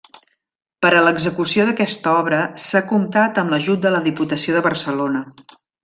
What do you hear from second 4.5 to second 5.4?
de Barcelona.